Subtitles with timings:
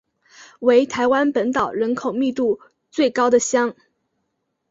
[0.61, 2.59] 为台湾本岛人口密度
[2.89, 3.75] 最高的乡。